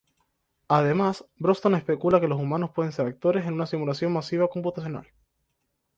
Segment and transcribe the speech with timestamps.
[0.67, 5.07] Además, Bostrom especula que los humanos pueden ser actores en una simulación masiva computacional.